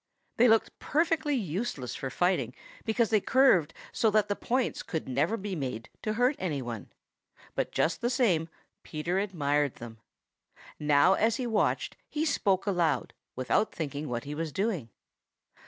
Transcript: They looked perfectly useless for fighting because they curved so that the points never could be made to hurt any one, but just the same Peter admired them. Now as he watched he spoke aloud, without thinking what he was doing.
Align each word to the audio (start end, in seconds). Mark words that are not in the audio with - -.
They 0.37 0.47
looked 0.47 0.79
perfectly 0.79 1.35
useless 1.35 1.93
for 1.93 2.09
fighting 2.09 2.55
because 2.85 3.11
they 3.11 3.21
curved 3.21 3.71
so 3.91 4.09
that 4.09 4.29
the 4.29 4.35
points 4.35 4.83
never 5.05 5.35
could 5.37 5.43
be 5.43 5.55
made 5.55 5.89
to 6.01 6.13
hurt 6.13 6.35
any 6.39 6.59
one, 6.59 6.91
but 7.53 7.71
just 7.71 8.01
the 8.01 8.09
same 8.09 8.49
Peter 8.81 9.19
admired 9.19 9.75
them. 9.75 9.99
Now 10.79 11.13
as 11.13 11.35
he 11.35 11.45
watched 11.45 11.97
he 12.09 12.25
spoke 12.25 12.65
aloud, 12.65 13.13
without 13.35 13.75
thinking 13.75 14.09
what 14.09 14.23
he 14.23 14.33
was 14.33 14.51
doing. 14.51 14.89